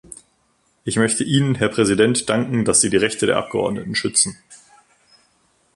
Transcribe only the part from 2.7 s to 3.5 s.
Sie die Rechte der